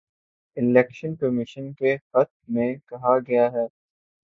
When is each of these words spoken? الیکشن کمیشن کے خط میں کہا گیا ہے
الیکشن 0.57 1.15
کمیشن 1.15 1.71
کے 1.73 1.95
خط 1.97 2.31
میں 2.47 2.73
کہا 2.87 3.17
گیا 3.19 3.51
ہے 3.51 3.65